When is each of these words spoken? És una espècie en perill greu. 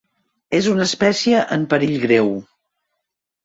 És 0.59 0.69
una 0.71 0.87
espècie 0.89 1.43
en 1.59 1.69
perill 1.75 1.95
greu. 2.09 2.35